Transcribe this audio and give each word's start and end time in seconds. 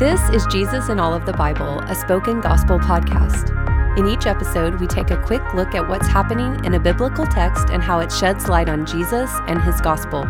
This 0.00 0.22
is 0.30 0.46
Jesus 0.46 0.88
in 0.88 0.98
All 0.98 1.12
of 1.12 1.26
the 1.26 1.34
Bible, 1.34 1.80
a 1.80 1.94
spoken 1.94 2.40
gospel 2.40 2.78
podcast. 2.78 3.54
In 3.98 4.06
each 4.06 4.24
episode, 4.24 4.80
we 4.80 4.86
take 4.86 5.10
a 5.10 5.22
quick 5.26 5.42
look 5.52 5.74
at 5.74 5.86
what's 5.86 6.06
happening 6.06 6.64
in 6.64 6.72
a 6.72 6.80
biblical 6.80 7.26
text 7.26 7.68
and 7.68 7.82
how 7.82 7.98
it 8.00 8.10
sheds 8.10 8.48
light 8.48 8.70
on 8.70 8.86
Jesus 8.86 9.30
and 9.46 9.60
his 9.60 9.78
gospel. 9.82 10.26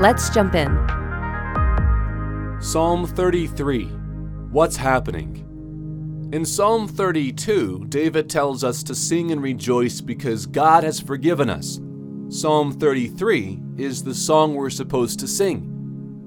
Let's 0.00 0.30
jump 0.30 0.56
in. 0.56 0.66
Psalm 2.60 3.06
33 3.06 3.84
What's 4.50 4.74
happening? 4.74 6.28
In 6.32 6.44
Psalm 6.44 6.88
32, 6.88 7.84
David 7.88 8.28
tells 8.28 8.64
us 8.64 8.82
to 8.82 8.96
sing 8.96 9.30
and 9.30 9.40
rejoice 9.40 10.00
because 10.00 10.44
God 10.44 10.82
has 10.82 10.98
forgiven 10.98 11.48
us. 11.48 11.78
Psalm 12.30 12.72
33 12.72 13.60
is 13.76 14.02
the 14.02 14.12
song 14.12 14.54
we're 14.54 14.70
supposed 14.70 15.20
to 15.20 15.28
sing. 15.28 15.75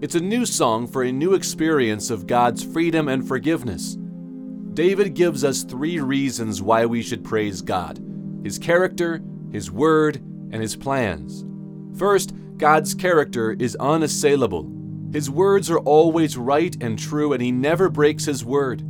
It's 0.01 0.15
a 0.15 0.21
new 0.21 0.45
song 0.45 0.87
for 0.87 1.03
a 1.03 1.11
new 1.11 1.33
experience 1.33 2.09
of 2.09 2.25
God's 2.25 2.63
freedom 2.63 3.09
and 3.09 3.27
forgiveness. 3.27 3.97
David 4.73 5.13
gives 5.13 5.43
us 5.43 5.63
three 5.63 5.99
reasons 5.99 6.61
why 6.61 6.85
we 6.85 7.01
should 7.01 7.21
praise 7.21 7.61
God 7.61 7.99
His 8.41 8.57
character, 8.57 9.21
His 9.51 9.69
word, 9.69 10.15
and 10.15 10.61
His 10.61 10.77
plans. 10.77 11.43
First, 11.99 12.33
God's 12.55 12.93
character 12.93 13.57
is 13.59 13.75
unassailable. 13.75 14.71
His 15.11 15.29
words 15.29 15.69
are 15.69 15.79
always 15.79 16.37
right 16.37 16.81
and 16.81 16.97
true, 16.97 17.33
and 17.33 17.41
He 17.41 17.51
never 17.51 17.89
breaks 17.89 18.23
His 18.23 18.45
word. 18.45 18.85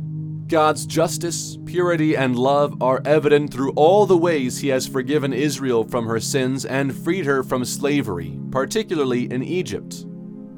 God's 0.46 0.86
justice, 0.86 1.58
purity, 1.64 2.16
and 2.16 2.38
love 2.38 2.80
are 2.80 3.02
evident 3.04 3.52
through 3.52 3.72
all 3.72 4.06
the 4.06 4.16
ways 4.16 4.60
He 4.60 4.68
has 4.68 4.86
forgiven 4.86 5.32
Israel 5.32 5.82
from 5.82 6.06
her 6.06 6.20
sins 6.20 6.64
and 6.64 6.94
freed 6.94 7.26
her 7.26 7.42
from 7.42 7.64
slavery, 7.64 8.38
particularly 8.52 9.24
in 9.32 9.42
Egypt. 9.42 10.06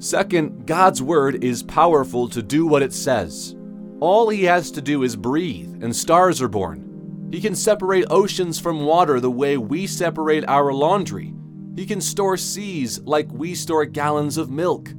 Second, 0.02 0.66
God's 0.66 1.00
word 1.00 1.44
is 1.44 1.62
powerful 1.62 2.28
to 2.30 2.42
do 2.42 2.66
what 2.66 2.82
it 2.82 2.92
says. 2.92 3.54
All 4.00 4.28
He 4.30 4.42
has 4.42 4.72
to 4.72 4.82
do 4.82 5.04
is 5.04 5.14
breathe, 5.14 5.80
and 5.80 5.94
stars 5.94 6.42
are 6.42 6.48
born. 6.48 7.28
He 7.30 7.40
can 7.40 7.54
separate 7.54 8.06
oceans 8.10 8.58
from 8.58 8.84
water 8.84 9.20
the 9.20 9.30
way 9.30 9.56
we 9.56 9.86
separate 9.86 10.44
our 10.48 10.72
laundry. 10.72 11.32
He 11.76 11.86
can 11.86 12.00
store 12.00 12.36
seas 12.36 12.98
like 13.02 13.30
we 13.30 13.54
store 13.54 13.84
gallons 13.84 14.38
of 14.38 14.50
milk. 14.50 14.92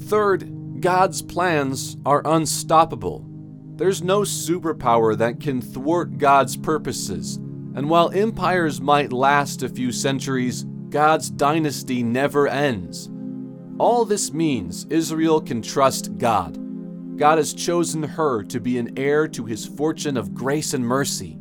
Third, 0.00 0.80
God's 0.80 1.22
plans 1.22 1.96
are 2.04 2.22
unstoppable. 2.24 3.24
There's 3.76 4.02
no 4.02 4.22
superpower 4.22 5.16
that 5.16 5.38
can 5.38 5.62
thwart 5.62 6.18
God's 6.18 6.56
purposes, 6.56 7.36
and 7.36 7.88
while 7.88 8.10
empires 8.10 8.80
might 8.80 9.12
last 9.12 9.62
a 9.62 9.68
few 9.68 9.92
centuries, 9.92 10.64
God's 10.88 11.30
dynasty 11.30 12.02
never 12.02 12.48
ends. 12.48 13.08
All 13.80 14.04
this 14.04 14.30
means 14.32 14.84
Israel 14.90 15.40
can 15.40 15.62
trust 15.62 16.18
God. 16.18 16.58
God 17.16 17.38
has 17.38 17.54
chosen 17.54 18.02
her 18.02 18.42
to 18.44 18.60
be 18.60 18.76
an 18.76 18.98
heir 18.98 19.26
to 19.28 19.46
his 19.46 19.64
fortune 19.64 20.18
of 20.18 20.34
grace 20.34 20.74
and 20.74 20.84
mercy. 20.84 21.38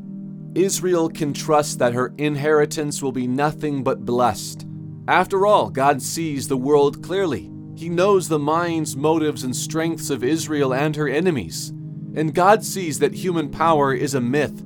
Israel 0.55 1.09
can 1.09 1.33
trust 1.33 1.79
that 1.79 1.93
her 1.93 2.13
inheritance 2.17 3.03
will 3.03 3.11
be 3.11 3.27
nothing 3.27 3.83
but 3.83 4.05
blessed. 4.05 4.65
After 5.09 5.45
all, 5.45 5.69
God 5.69 6.01
sees 6.01 6.47
the 6.47 6.55
world 6.55 7.03
clearly. 7.03 7.51
He 7.75 7.89
knows 7.89 8.29
the 8.29 8.39
minds, 8.39 8.95
motives, 8.95 9.43
and 9.43 9.53
strengths 9.53 10.09
of 10.09 10.23
Israel 10.23 10.73
and 10.73 10.95
her 10.95 11.09
enemies 11.09 11.73
and 12.15 12.33
God 12.33 12.63
sees 12.63 12.99
that 12.99 13.13
human 13.13 13.49
power 13.49 13.93
is 13.93 14.15
a 14.15 14.21
myth. 14.21 14.63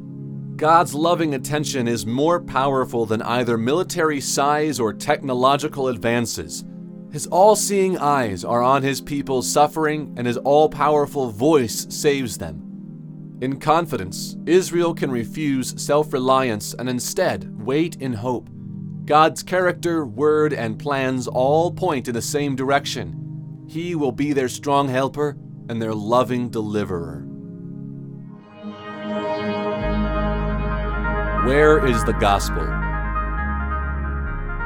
God's 0.55 0.93
loving 0.93 1.35
attention 1.35 1.87
is 1.87 2.05
more 2.05 2.39
powerful 2.39 3.05
than 3.05 3.21
either 3.21 3.57
military 3.57 4.21
size 4.21 4.79
or 4.79 4.93
technological 4.93 5.87
advances. 5.87 6.63
His 7.13 7.27
all 7.27 7.55
seeing 7.55 7.95
eyes 7.99 8.43
are 8.43 8.63
on 8.63 8.81
his 8.81 8.99
people 8.99 9.43
suffering, 9.43 10.15
and 10.17 10.25
his 10.25 10.37
all 10.37 10.67
powerful 10.67 11.29
voice 11.29 11.85
saves 11.91 12.39
them. 12.39 13.37
In 13.39 13.59
confidence, 13.59 14.35
Israel 14.47 14.95
can 14.95 15.11
refuse 15.11 15.79
self 15.79 16.11
reliance 16.11 16.73
and 16.73 16.89
instead 16.89 17.63
wait 17.63 17.97
in 17.97 18.13
hope. 18.13 18.49
God's 19.05 19.43
character, 19.43 20.07
word, 20.07 20.53
and 20.53 20.79
plans 20.79 21.27
all 21.27 21.71
point 21.71 22.07
in 22.07 22.15
the 22.15 22.21
same 22.21 22.55
direction. 22.55 23.63
He 23.69 23.93
will 23.93 24.11
be 24.11 24.33
their 24.33 24.49
strong 24.49 24.87
helper 24.87 25.37
and 25.69 25.79
their 25.79 25.93
loving 25.93 26.49
deliverer. 26.49 27.27
Where 31.45 31.85
is 31.85 32.03
the 32.05 32.17
gospel? 32.19 32.82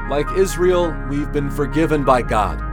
Like 0.09 0.31
Israel, 0.37 0.95
we've 1.09 1.33
been 1.33 1.51
forgiven 1.51 2.05
by 2.05 2.21
God. 2.21 2.63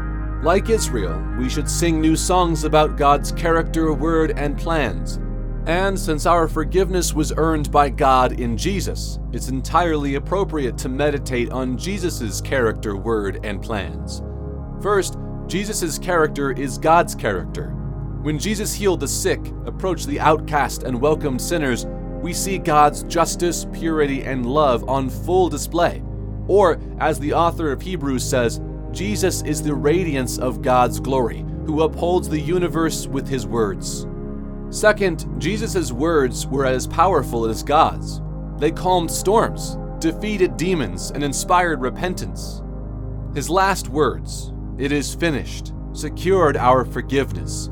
Like 0.44 0.68
Israel, 0.68 1.20
we 1.36 1.48
should 1.48 1.68
sing 1.68 2.00
new 2.00 2.14
songs 2.14 2.62
about 2.62 2.96
God's 2.96 3.32
character, 3.32 3.92
word, 3.92 4.38
and 4.38 4.56
plans. 4.56 5.18
And 5.66 5.98
since 5.98 6.26
our 6.26 6.46
forgiveness 6.46 7.12
was 7.12 7.32
earned 7.36 7.72
by 7.72 7.90
God 7.90 8.38
in 8.38 8.56
Jesus, 8.56 9.18
it's 9.32 9.48
entirely 9.48 10.14
appropriate 10.14 10.78
to 10.78 10.88
meditate 10.88 11.50
on 11.50 11.76
Jesus' 11.76 12.40
character, 12.40 12.96
word, 12.96 13.40
and 13.42 13.60
plans. 13.60 14.22
First, 14.80 15.16
Jesus' 15.48 15.98
character 15.98 16.52
is 16.52 16.78
God's 16.78 17.16
character. 17.16 17.70
When 18.22 18.38
Jesus 18.38 18.72
healed 18.72 19.00
the 19.00 19.08
sick, 19.08 19.40
approached 19.66 20.06
the 20.06 20.20
outcast, 20.20 20.84
and 20.84 21.00
welcomed 21.00 21.42
sinners, 21.42 21.84
we 22.22 22.32
see 22.32 22.58
God's 22.58 23.02
justice, 23.02 23.66
purity, 23.72 24.22
and 24.22 24.46
love 24.46 24.88
on 24.88 25.10
full 25.10 25.48
display. 25.48 26.00
Or, 26.48 26.78
as 26.98 27.18
the 27.18 27.32
author 27.32 27.72
of 27.72 27.82
Hebrews 27.82 28.24
says, 28.24 28.60
Jesus 28.92 29.42
is 29.42 29.62
the 29.62 29.74
radiance 29.74 30.38
of 30.38 30.62
God's 30.62 31.00
glory, 31.00 31.44
who 31.66 31.82
upholds 31.82 32.28
the 32.28 32.40
universe 32.40 33.06
with 33.06 33.26
his 33.26 33.46
words. 33.46 34.06
Second, 34.70 35.26
Jesus' 35.38 35.92
words 35.92 36.46
were 36.46 36.66
as 36.66 36.86
powerful 36.86 37.46
as 37.46 37.62
God's. 37.62 38.20
They 38.58 38.70
calmed 38.70 39.10
storms, 39.10 39.76
defeated 39.98 40.56
demons, 40.56 41.10
and 41.10 41.24
inspired 41.24 41.80
repentance. 41.80 42.62
His 43.34 43.50
last 43.50 43.88
words, 43.88 44.52
it 44.78 44.92
is 44.92 45.14
finished, 45.14 45.72
secured 45.92 46.56
our 46.56 46.84
forgiveness. 46.84 47.66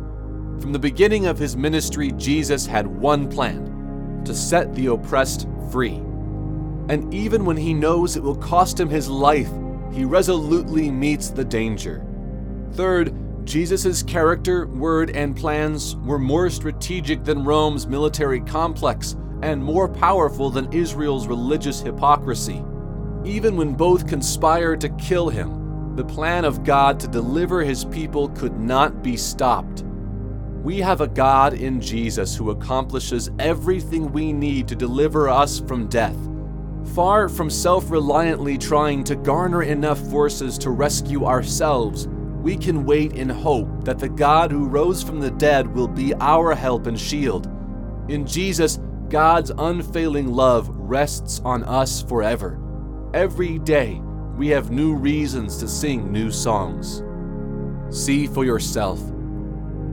From 0.61 0.73
the 0.73 0.79
beginning 0.79 1.27
of 1.27 1.39
his 1.39 1.57
ministry, 1.57 2.13
Jesus 2.13 2.67
had 2.67 2.87
one 2.87 3.29
plan 3.29 4.23
to 4.25 4.35
set 4.35 4.73
the 4.75 4.87
oppressed 4.87 5.49
free. 5.71 6.01
And 6.93 7.15
even 7.15 7.47
when 7.47 7.57
he 7.57 7.73
knows 7.73 8.17
it 8.19 8.23
will 8.23 8.37
cost 8.37 8.79
him 8.79 8.91
his 8.91 9.09
life, 9.09 9.51
he 9.95 10.05
resolutely 10.05 10.91
meets 10.91 11.31
the 11.31 11.43
danger. 11.43 12.05
Third, 12.75 13.15
Jesus' 13.47 14.03
character, 14.03 14.67
word, 14.67 15.09
and 15.17 15.35
plans 15.35 15.97
were 15.97 16.19
more 16.19 16.51
strategic 16.51 17.25
than 17.25 17.47
Rome's 17.47 17.87
military 17.87 18.41
complex 18.41 19.17
and 19.43 19.65
more 19.65 19.89
powerful 19.89 20.51
than 20.51 20.71
Israel's 20.71 21.27
religious 21.27 21.81
hypocrisy. 21.81 22.63
Even 23.25 23.57
when 23.57 23.73
both 23.73 24.07
conspired 24.07 24.79
to 24.83 24.91
kill 24.91 25.31
him, 25.31 25.97
the 25.97 26.05
plan 26.05 26.45
of 26.45 26.63
God 26.63 27.01
to 27.01 27.09
deliver 27.09 27.63
his 27.63 27.87
people 27.87 28.29
could 28.29 28.61
not 28.61 29.03
be 29.03 29.17
stopped. 29.17 29.83
We 30.63 30.81
have 30.81 31.01
a 31.01 31.09
God 31.09 31.55
in 31.55 31.81
Jesus 31.81 32.37
who 32.37 32.51
accomplishes 32.51 33.31
everything 33.39 34.13
we 34.13 34.31
need 34.31 34.69
to 34.69 34.77
deliver 34.77 35.31
us 35.31 35.59
from 35.59 35.89
death. 35.89 36.19
Far 36.87 37.29
from 37.29 37.49
self 37.49 37.91
reliantly 37.91 38.59
trying 38.59 39.05
to 39.05 39.17
garner 39.17 39.63
enough 39.63 39.99
forces 40.11 40.59
to 40.59 40.71
rescue 40.71 41.25
ourselves, 41.25 42.09
we 42.43 42.57
can 42.57 42.85
wait 42.85 43.13
in 43.13 43.29
hope 43.29 43.85
that 43.85 43.99
the 43.99 44.09
God 44.09 44.51
who 44.51 44.67
rose 44.67 45.03
from 45.03 45.21
the 45.21 45.31
dead 45.31 45.73
will 45.73 45.89
be 45.89 46.13
our 46.15 46.55
help 46.55 46.87
and 46.87 46.99
shield. 46.99 47.49
In 48.09 48.27
Jesus, 48.27 48.81
God's 49.09 49.53
unfailing 49.57 50.29
love 50.29 50.69
rests 50.71 51.41
on 51.45 51.63
us 51.65 52.03
forever. 52.03 52.59
Every 53.15 53.59
day, 53.61 54.01
we 54.37 54.49
have 54.49 54.71
new 54.71 54.95
reasons 54.95 55.59
to 55.59 55.69
sing 55.69 56.11
new 56.11 56.31
songs. 56.31 57.03
See 57.97 58.27
for 58.27 58.45
yourself. 58.45 59.01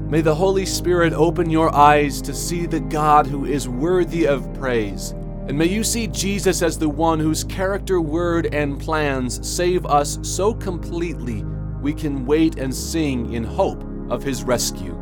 May 0.09 0.21
the 0.21 0.33
Holy 0.33 0.65
Spirit 0.65 1.13
open 1.13 1.49
your 1.49 1.73
eyes 1.75 2.21
to 2.23 2.33
see 2.33 2.65
the 2.65 2.79
God 2.79 3.27
who 3.27 3.45
is 3.45 3.69
worthy 3.69 4.25
of 4.25 4.51
praise. 4.55 5.13
And 5.49 5.57
may 5.57 5.65
you 5.65 5.83
see 5.83 6.05
Jesus 6.05 6.61
as 6.61 6.77
the 6.77 6.87
one 6.87 7.19
whose 7.19 7.43
character, 7.43 7.99
word, 7.99 8.53
and 8.53 8.79
plans 8.79 9.45
save 9.45 9.83
us 9.87 10.19
so 10.21 10.53
completely 10.53 11.43
we 11.81 11.91
can 11.91 12.23
wait 12.23 12.59
and 12.59 12.73
sing 12.73 13.33
in 13.33 13.43
hope 13.43 13.83
of 14.11 14.21
his 14.21 14.43
rescue. 14.43 14.93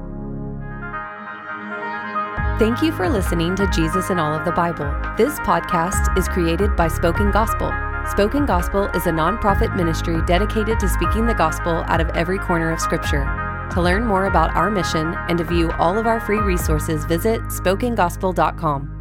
Thank 2.60 2.82
you 2.82 2.94
for 2.94 3.10
listening 3.10 3.58
to 3.58 3.70
Jesus 3.72 4.10
in 4.10 4.20
All 4.20 4.34
of 4.34 4.46
the 4.46 4.54
Bible. 4.54 4.90
This 5.18 5.38
podcast 5.40 6.18
is 6.18 6.30
created 6.30 6.78
by 6.78 6.88
Spoken 6.88 7.30
Gospel. 7.30 7.70
Spoken 8.10 8.46
Gospel 8.46 8.86
is 8.96 9.06
a 9.06 9.12
nonprofit 9.12 9.76
ministry 9.76 10.22
dedicated 10.26 10.80
to 10.80 10.88
speaking 10.88 11.26
the 11.26 11.36
gospel 11.36 11.84
out 11.88 12.00
of 12.00 12.08
every 12.12 12.40
corner 12.40 12.72
of 12.72 12.80
Scripture. 12.80 13.26
To 13.74 13.82
learn 13.82 14.06
more 14.06 14.28
about 14.28 14.56
our 14.56 14.72
mission 14.72 15.14
and 15.28 15.38
to 15.40 15.44
view 15.44 15.72
all 15.72 15.98
of 15.98 16.08
our 16.08 16.22
free 16.22 16.40
resources, 16.40 17.04
visit 17.04 17.42
spokengospel.com. 17.42 18.97